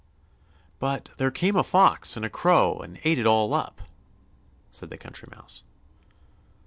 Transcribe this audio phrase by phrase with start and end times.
[0.79, 3.83] "But there came a fox and a crow and ate it all up,"
[4.71, 5.61] said the Country Mouse.